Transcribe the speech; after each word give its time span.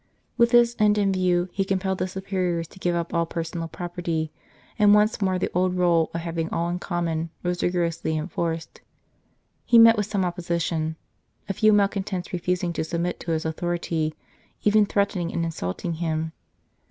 With 0.35 0.49
this 0.49 0.75
end 0.79 0.97
in 0.97 1.11
view 1.11 1.47
he 1.51 1.63
compelled 1.63 1.99
the 1.99 2.07
Superiors 2.07 2.67
to 2.69 2.79
give 2.79 2.95
up 2.95 3.13
all 3.13 3.27
personal 3.27 3.67
property, 3.67 4.31
and 4.79 4.95
once 4.95 5.21
more 5.21 5.37
the 5.37 5.51
old 5.53 5.75
rule 5.75 6.09
of 6.11 6.21
having 6.21 6.49
all 6.49 6.69
in 6.69 6.79
common 6.79 7.29
was 7.43 7.61
rigorously 7.61 8.17
enforced. 8.17 8.81
He 9.63 9.77
met 9.77 9.97
with 9.97 10.07
some 10.07 10.25
opposition, 10.25 10.95
a 11.47 11.53
few 11.53 11.71
malcontents 11.71 12.33
refusing 12.33 12.73
to 12.73 12.83
submit 12.83 13.19
to 13.19 13.31
his 13.33 13.45
authority, 13.45 14.15
even 14.63 14.87
threaten 14.87 15.21
ing 15.21 15.33
and 15.33 15.45
insulting 15.45 15.93
him. 15.93 16.31